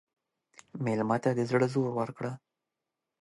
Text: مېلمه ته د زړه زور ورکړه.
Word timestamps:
مېلمه 0.83 1.17
ته 1.23 1.29
د 1.37 1.39
زړه 1.49 1.67
زور 1.73 1.89
ورکړه. 1.99 2.31